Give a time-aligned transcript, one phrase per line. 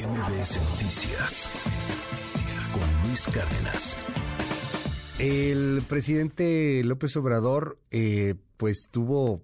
[0.00, 1.50] MBS Noticias
[2.72, 3.96] con Luis Cárdenas.
[5.18, 9.42] El presidente López Obrador, eh, pues tuvo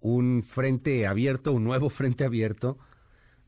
[0.00, 2.78] un frente abierto, un nuevo frente abierto,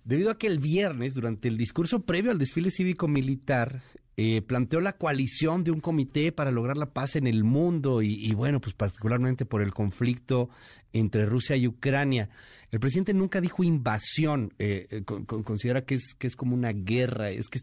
[0.04, 3.82] debido a que el viernes, durante el discurso previo al desfile cívico-militar,
[4.16, 8.32] eh, planteó la coalición de un comité para lograr la paz en el mundo y,
[8.34, 10.50] bueno, pues particularmente por el conflicto
[10.92, 12.30] entre Rusia y Ucrania.
[12.70, 17.30] El presidente nunca dijo invasión, eh, eh, considera que es, que es como una guerra,
[17.30, 17.58] es que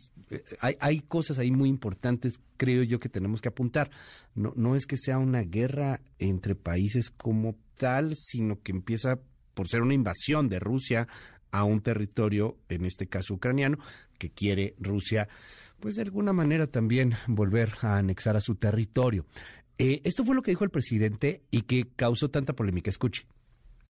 [0.59, 3.89] hay, hay cosas ahí muy importantes, creo yo, que tenemos que apuntar.
[4.35, 9.19] No, no es que sea una guerra entre países como tal, sino que empieza
[9.53, 11.07] por ser una invasión de Rusia
[11.51, 13.77] a un territorio, en este caso ucraniano,
[14.17, 15.27] que quiere Rusia
[15.81, 19.25] pues de alguna manera también volver a anexar a su territorio.
[19.77, 22.89] Eh, esto fue lo que dijo el presidente y que causó tanta polémica.
[22.89, 23.25] Escuche.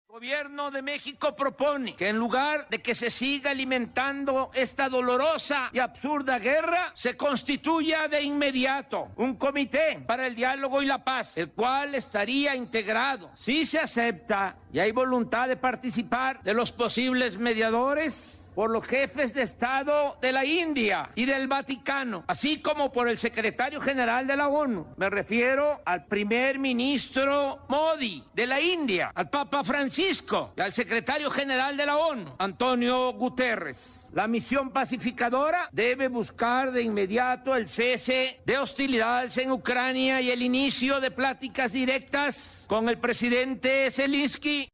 [0.07, 5.71] El gobierno de México propone que en lugar de que se siga alimentando esta dolorosa
[5.73, 11.39] y absurda guerra, se constituya de inmediato un comité para el diálogo y la paz,
[11.39, 17.39] el cual estaría integrado, si se acepta y hay voluntad de participar de los posibles
[17.39, 23.09] mediadores por los jefes de Estado de la India y del Vaticano, así como por
[23.09, 24.87] el secretario general de la ONU.
[24.97, 31.31] Me refiero al primer ministro Modi de la India, al Papa Francisco y al secretario
[31.31, 34.11] general de la ONU, Antonio Guterres.
[34.13, 40.43] La misión pacificadora debe buscar de inmediato el cese de hostilidades en Ucrania y el
[40.43, 44.69] inicio de pláticas directas con el presidente Zelensky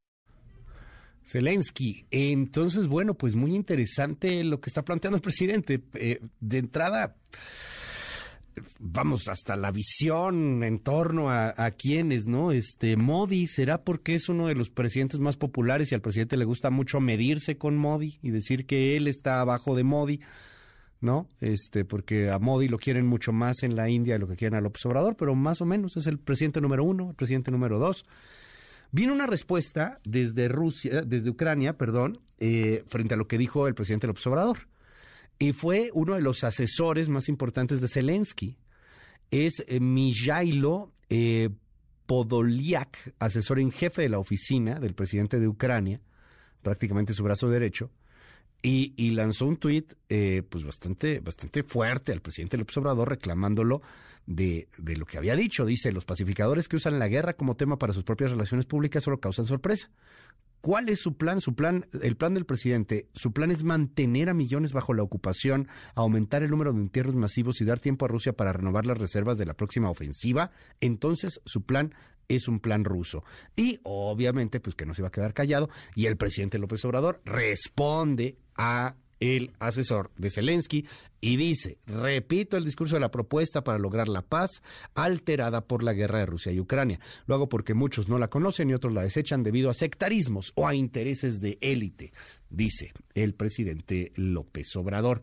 [1.26, 2.06] Zelensky.
[2.10, 5.82] Entonces, bueno, pues muy interesante lo que está planteando el presidente.
[5.94, 7.16] Eh, de entrada,
[8.78, 12.52] vamos, hasta la visión en torno a, a quienes, ¿no?
[12.52, 16.44] Este, Modi, ¿será porque es uno de los presidentes más populares y al presidente le
[16.44, 20.20] gusta mucho medirse con Modi y decir que él está abajo de Modi?
[21.00, 21.28] ¿no?
[21.40, 24.56] Este, porque a Modi lo quieren mucho más en la India de lo que quieren
[24.56, 27.78] a López Obrador, pero más o menos es el presidente número uno, el presidente número
[27.78, 28.06] dos.
[28.96, 33.74] Vino una respuesta desde Rusia, desde Ucrania, perdón, eh, frente a lo que dijo el
[33.74, 34.68] presidente López Obrador.
[35.38, 38.56] Y fue uno de los asesores más importantes de Zelensky.
[39.30, 41.50] Es eh, Mijailo eh,
[42.06, 46.00] Podoliak, asesor en jefe de la oficina del presidente de Ucrania,
[46.62, 47.90] prácticamente su brazo derecho,
[48.62, 53.80] y, lanzó un tuit eh, pues bastante, bastante fuerte al presidente López Obrador reclamándolo
[54.26, 55.64] de, de, lo que había dicho.
[55.64, 59.20] Dice, los pacificadores que usan la guerra como tema para sus propias relaciones públicas solo
[59.20, 59.88] causan sorpresa.
[60.66, 61.40] ¿Cuál es su plan?
[61.40, 65.68] Su plan, el plan del presidente, su plan es mantener a millones bajo la ocupación,
[65.94, 69.38] aumentar el número de entierros masivos y dar tiempo a Rusia para renovar las reservas
[69.38, 70.50] de la próxima ofensiva.
[70.80, 71.94] Entonces, su plan
[72.28, 73.24] es un plan ruso.
[73.54, 75.68] Y obviamente, pues que no se va a quedar callado.
[75.94, 80.86] Y el presidente López Obrador responde a el asesor de Zelensky
[81.20, 84.62] y dice, repito el discurso de la propuesta para lograr la paz
[84.94, 87.00] alterada por la guerra de Rusia y Ucrania.
[87.26, 90.68] Lo hago porque muchos no la conocen y otros la desechan debido a sectarismos o
[90.68, 92.12] a intereses de élite,
[92.50, 95.22] dice el presidente López Obrador.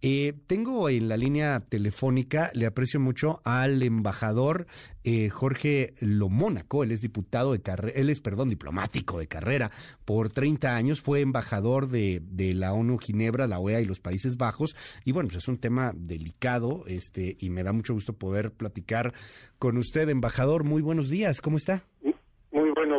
[0.00, 4.68] Eh, tengo en la línea telefónica, le aprecio mucho al embajador
[5.02, 9.72] eh, Jorge Lomónaco, él es diputado de carrera, él es, perdón, diplomático de carrera
[10.04, 14.36] por 30 años, fue embajador de, de, la ONU Ginebra, la OEA y los Países
[14.36, 18.52] Bajos, y bueno, pues es un tema delicado, este, y me da mucho gusto poder
[18.52, 19.12] platicar
[19.58, 21.82] con usted, embajador, muy buenos días, ¿cómo está?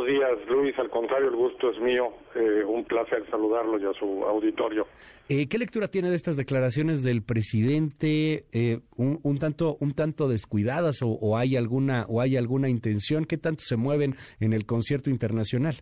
[0.09, 0.77] Días, Luis.
[0.79, 2.11] Al contrario, el gusto es mío.
[2.33, 4.87] Eh, un placer saludarlo y a su auditorio.
[5.29, 8.45] Eh, ¿Qué lectura tiene de estas declaraciones del presidente?
[8.51, 13.25] Eh, un, tanto, un tanto descuidadas o, hay alguna o hay alguna intención?
[13.25, 15.75] ¿Qué tanto se mueven en el concierto internacional?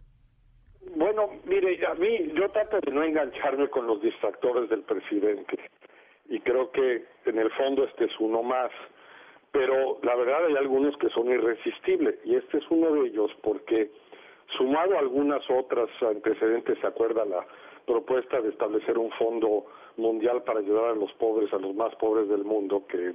[0.97, 5.57] Bueno, mire, a mí yo trato de no engancharme con los distractores del presidente
[6.29, 8.71] y creo que en el fondo este es uno más
[9.51, 13.89] pero la verdad hay algunos que son irresistibles y este es uno de ellos porque
[14.55, 17.45] sumado a algunas otras antecedentes, se acuerda la
[17.85, 19.65] propuesta de establecer un fondo
[19.97, 23.13] mundial para ayudar a los pobres, a los más pobres del mundo, que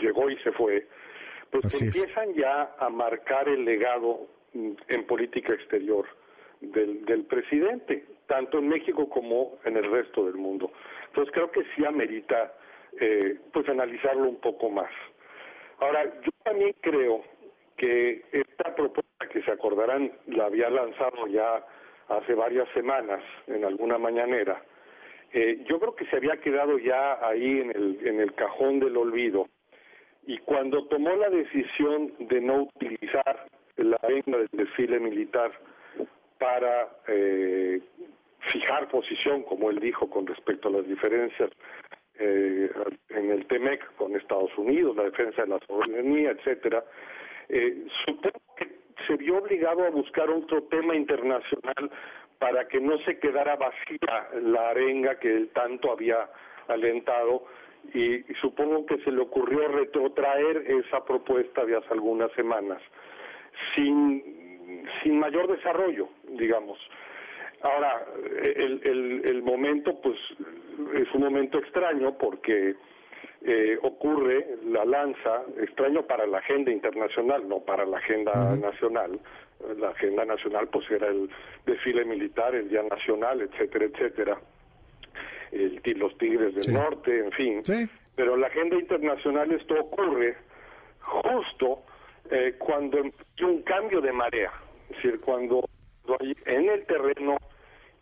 [0.00, 0.86] llegó y se fue,
[1.50, 6.06] pues empiezan ya a marcar el legado en política exterior
[6.60, 10.72] del, del presidente, tanto en México como en el resto del mundo.
[11.08, 12.54] Entonces creo que sí amerita
[12.98, 14.90] eh, pues analizarlo un poco más.
[15.78, 17.22] Ahora, yo también creo
[17.76, 21.64] que esta propuesta que se acordarán la había lanzado ya
[22.08, 24.62] hace varias semanas en alguna mañanera.
[25.32, 28.96] Eh, yo creo que se había quedado ya ahí en el, en el cajón del
[28.96, 29.48] olvido
[30.26, 33.46] y cuando tomó la decisión de no utilizar
[33.76, 35.52] la venda del desfile militar
[36.38, 37.80] para eh,
[38.52, 41.50] fijar posición, como él dijo, con respecto a las diferencias
[42.18, 42.70] eh,
[43.10, 46.84] en el TEMEC con Estados Unidos, la defensa de la soberanía, etcétera,
[47.48, 48.68] eh, supongo que
[49.06, 51.90] se vio obligado a buscar otro tema internacional
[52.38, 56.28] para que no se quedara vacía la arenga que él tanto había
[56.68, 57.44] alentado
[57.94, 62.82] y, supongo que se le ocurrió retrotraer esa propuesta de hace algunas semanas
[63.74, 66.78] sin, sin mayor desarrollo, digamos.
[67.62, 68.04] Ahora,
[68.42, 70.18] el, el, el momento, pues,
[70.94, 72.74] es un momento extraño porque
[73.42, 79.12] eh, ocurre la lanza, extraño para la agenda internacional, no para la agenda nacional.
[79.78, 81.30] La agenda nacional, pues, era el
[81.64, 84.38] desfile militar, el Día Nacional, etcétera, etcétera.
[85.50, 87.62] El, los Tigres del Norte, en fin.
[88.14, 90.36] Pero la agenda internacional esto ocurre
[91.00, 91.84] justo
[92.30, 94.52] eh, cuando hay un cambio de marea,
[94.90, 95.64] es decir, cuando
[96.46, 97.36] en el terreno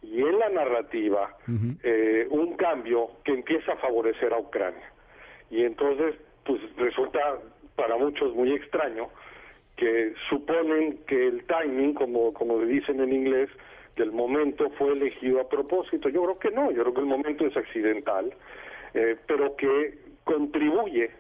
[0.03, 1.37] y en la narrativa
[1.83, 4.94] eh, un cambio que empieza a favorecer a Ucrania.
[5.55, 7.39] Y entonces, pues resulta
[7.77, 9.09] para muchos muy extraño
[9.77, 13.49] que suponen que el timing, como, como dicen en inglés,
[13.95, 16.09] que el momento fue elegido a propósito.
[16.09, 18.35] Yo creo que no, yo creo que el momento es accidental,
[18.95, 21.13] eh, pero que contribuye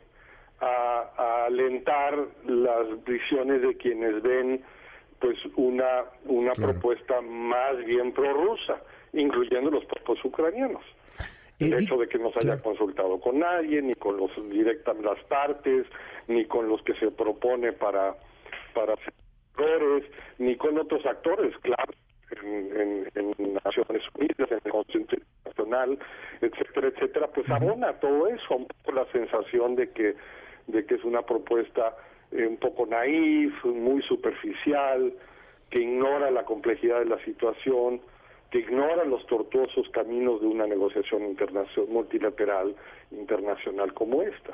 [0.60, 4.64] a, alentar las visiones de quienes ven
[5.20, 8.82] pues una una propuesta más bien prorrusa,
[9.12, 10.82] incluyendo los propios ucranianos.
[11.58, 14.96] El eh, hecho de que no se haya consultado con nadie, ni con los directas
[14.98, 15.86] las partes,
[16.26, 18.14] ni con los que se propone para
[18.74, 18.94] para
[19.56, 20.04] errores,
[20.38, 21.92] ni con otros actores, claro,
[22.42, 23.04] en,
[23.64, 25.98] Naciones Unidas, en el Consejo Internacional,
[26.40, 30.16] etcétera, etcétera, pues abona todo eso, un poco la sensación de que
[30.66, 31.94] de que es una propuesta
[32.32, 35.12] eh, un poco naif, muy superficial,
[35.70, 38.00] que ignora la complejidad de la situación,
[38.54, 42.76] que ignora los tortuosos caminos de una negociación internacional, multilateral
[43.18, 44.52] internacional como esta.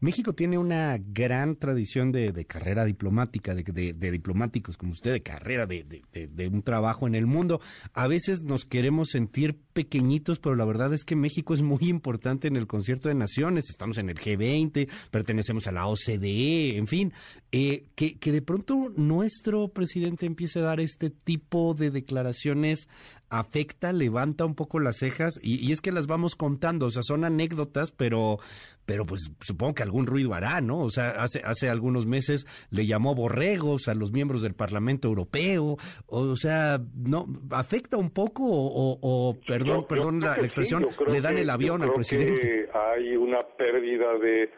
[0.00, 6.50] México tiene una gran tradición de, carrera diplomática, de, diplomáticos como usted, de carrera, de,
[6.50, 7.60] un trabajo en el mundo.
[7.92, 12.48] A veces nos queremos sentir pequeñitos, pero la verdad es que México es muy importante
[12.48, 13.68] en el concierto de naciones.
[13.68, 17.12] Estamos en el G20, pertenecemos a la OCDE, en fin,
[17.52, 22.88] eh, que, que de pronto nuestro presidente empiece a dar este tipo de declaraciones
[23.28, 27.24] afecta, levanta un poco las cejas y es que las vamos contando, o sea, son
[27.24, 28.38] anécdotas, pero,
[28.84, 30.80] pero pues supongo que algún ruido hará, ¿no?
[30.80, 35.76] O sea, hace, hace algunos meses le llamó borregos a los miembros del Parlamento Europeo,
[36.06, 41.82] o, sea, no, afecta un poco o, perdón, perdón la, expresión, le dan el avión
[41.82, 42.68] al presidente.
[42.72, 44.50] hay una pérdida de,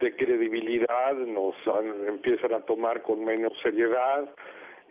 [0.00, 1.54] de credibilidad, nos
[2.08, 4.28] empiezan a tomar con menos seriedad,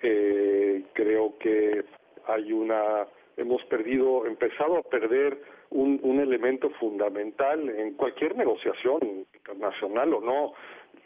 [0.01, 1.83] eh, creo que
[2.27, 3.06] hay una
[3.39, 5.39] hemos perdido, empezado a perder
[5.71, 10.53] un, elemento fundamental en cualquier negociación internacional o no,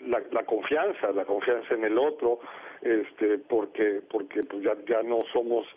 [0.07, 2.39] la, la, confianza, la confianza en el otro,
[2.81, 5.67] este, porque porque pues ya ya no somos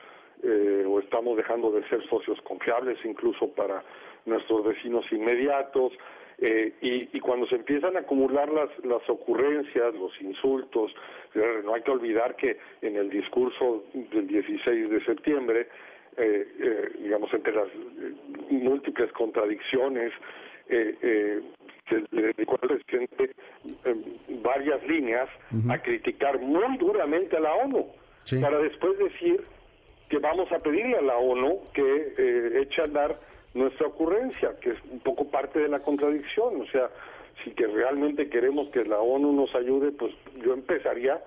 [0.43, 3.85] eh, o estamos dejando de ser socios confiables incluso para
[4.25, 5.93] nuestros vecinos inmediatos
[6.39, 10.93] eh, y, y cuando se empiezan a acumular las las ocurrencias, los insultos,
[11.65, 15.69] no hay que olvidar que en el discurso del 16 de septiembre
[16.17, 18.15] eh, eh, digamos, entre las eh,
[18.51, 20.13] múltiples contradicciones,
[20.69, 21.41] eh,
[21.89, 23.35] se le dedicó al presidente
[24.43, 25.29] varias líneas
[25.69, 27.87] a criticar muy duramente a la ONU,
[28.41, 29.45] para después decir
[30.09, 33.21] que vamos a pedirle a la ONU que eche a andar
[33.55, 36.91] nuestra ocurrencia, que es un poco parte de la contradicción, o sea,
[37.45, 40.13] si que realmente queremos que la ONU nos ayude, pues
[40.45, 41.21] yo empezaría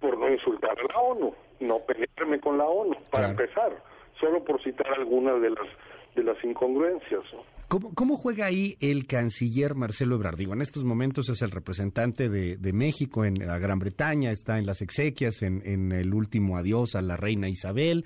[0.00, 3.72] por no insultar a la ONU, no pelearme con la ONU, para empezar
[4.20, 5.68] solo por citar algunas de las
[6.16, 7.22] de las incongruencias.
[7.68, 10.36] ¿Cómo, juega ahí el canciller Marcelo Ebrard?
[10.36, 14.58] Digo, en estos momentos es el representante de, de México en la Gran Bretaña, está
[14.58, 18.04] en las exequias, en, en el último adiós a la reina Isabel.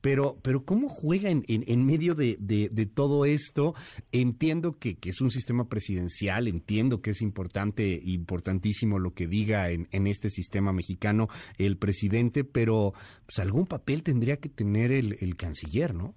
[0.00, 2.36] Pero, pero ¿cómo juega en, en, medio de,
[2.94, 3.74] todo esto?
[4.12, 9.88] Entiendo que, es un sistema presidencial, entiendo que es importante, importantísimo lo que diga en,
[9.90, 11.26] en este sistema mexicano
[11.58, 12.92] el presidente, pero
[13.26, 16.14] pues algún papel tendría que tener el, el canciller, ¿no?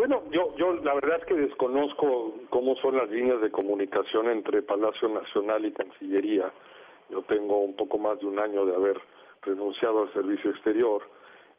[0.00, 4.62] Bueno, yo, yo la verdad es que desconozco cómo son las líneas de comunicación entre
[4.62, 6.50] Palacio Nacional y Cancillería.
[7.10, 8.98] Yo tengo un poco más de un año de haber
[9.42, 11.02] renunciado al servicio exterior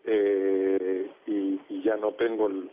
[0.05, 2.69] eh, y, ya no tengo el,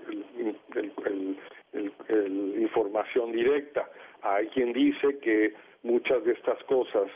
[2.60, 3.88] información directa.
[4.22, 7.08] Hay quien dice que muchas de estas cosas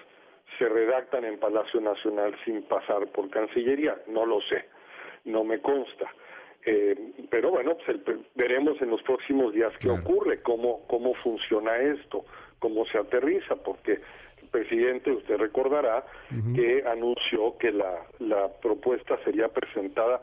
[0.58, 4.00] se redactan en Palacio Nacional sin pasar por Cancillería.
[4.06, 4.64] No lo sé,
[5.24, 6.10] no me consta.
[6.64, 6.96] Eh,
[7.28, 7.98] pero bueno, pues
[8.34, 12.24] veremos en los próximos días qué ocurre, cómo, cómo funciona esto,
[12.60, 14.00] cómo se aterriza, porque el
[14.52, 16.04] presidente, usted recordará,
[16.54, 20.20] que anunció que la, la propuesta sería presentada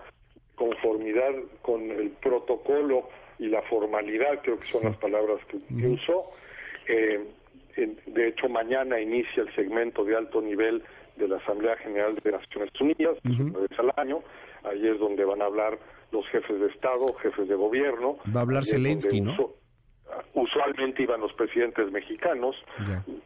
[0.55, 1.31] conformidad
[1.61, 3.09] con el protocolo
[3.39, 6.31] y la formalidad, creo que son las palabras que, usó.
[6.87, 7.25] Eh,
[8.07, 10.83] de hecho, mañana inicia el segmento de alto nivel
[11.15, 14.19] de la Asamblea General de Naciones Unidas, una vez al año.
[14.63, 15.79] Ahí es donde van a hablar
[16.11, 18.17] los jefes de Estado, jefes de gobierno.
[18.35, 19.35] Va a hablar Zelensky, ¿no?
[20.33, 22.55] Usualmente iban los presidentes mexicanos,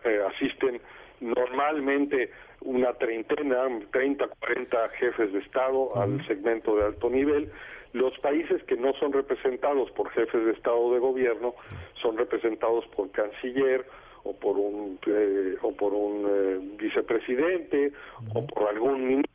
[0.03, 0.81] eh, asisten
[1.21, 7.51] normalmente una treintena, 30, 40 jefes de Estado al segmento de alto nivel.
[7.93, 11.53] Los países que no son representados por jefes de Estado o de gobierno
[12.01, 13.85] son representados por canciller
[14.23, 17.91] o por un eh, o por un eh, vicepresidente
[18.33, 19.31] o por algún ministro.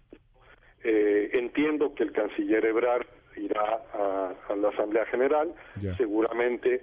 [0.82, 5.52] Eh, entiendo que el canciller Ebrard irá a, la Asamblea General,
[5.96, 6.82] seguramente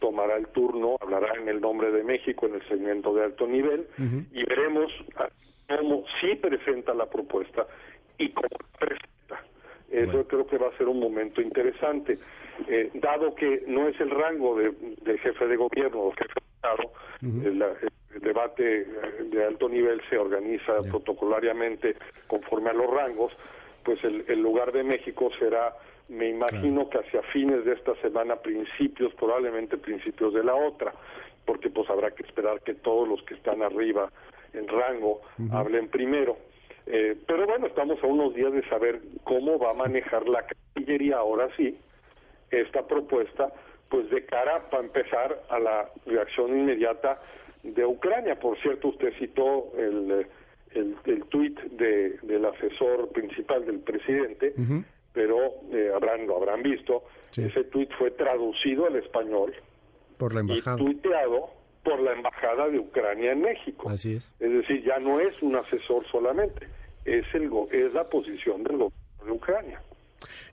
[0.00, 3.86] tomará el turno, hablará en el nombre de México en el segmento de alto nivel
[4.32, 4.90] y veremos
[5.68, 7.66] cómo sí presenta la propuesta
[8.18, 9.44] y cómo presenta.
[9.90, 12.18] Eso creo que va a ser un momento interesante.
[12.68, 16.92] Eh, dado que no es el rango de, jefe de gobierno o jefe de Estado,
[17.22, 17.64] el,
[18.20, 18.86] debate
[19.30, 23.32] de alto nivel se organiza protocolariamente conforme a los rangos,
[23.84, 25.74] pues el, el lugar de México será
[26.10, 30.92] me imagino que hacia fines de esta semana, principios, probablemente principios de la otra,
[31.46, 34.10] porque pues habrá que esperar que todos los que están arriba
[34.52, 35.20] en rango
[35.52, 36.36] hablen primero.
[36.86, 41.18] Eh, pero bueno, estamos a unos días de saber cómo va a manejar la Cancillería
[41.18, 41.78] ahora sí
[42.50, 43.52] esta propuesta,
[43.88, 47.20] pues de cara para empezar a la reacción inmediata
[47.62, 48.38] de Ucrania.
[48.40, 50.26] Por cierto, usted citó el,
[50.72, 54.54] el, el tuit de, del asesor principal del presidente,
[55.12, 55.36] pero
[55.72, 57.04] eh, habrán, lo habrán visto,
[57.36, 59.54] ese tuit fue traducido al español
[60.18, 60.80] por la embajada.
[60.80, 61.50] y tuiteado
[61.82, 63.88] por la embajada de Ucrania en México.
[63.88, 64.34] Así es.
[64.38, 66.66] Es decir, ya no es un asesor solamente,
[67.04, 69.82] es el es la posición del gobierno de Ucrania.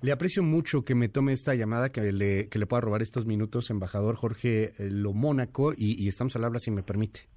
[0.01, 3.25] Le aprecio mucho que me tome esta llamada, que le, que le pueda robar estos
[3.25, 7.27] minutos, embajador Jorge eh, Lomónaco, y, y estamos al habla si me permite.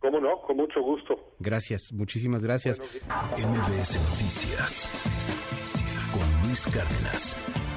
[0.00, 0.40] ¿Cómo no?
[0.42, 1.34] Con mucho gusto.
[1.38, 2.80] Gracias, muchísimas gracias.
[2.80, 4.88] MBS Noticias
[6.48, 7.67] Luis Cárdenas.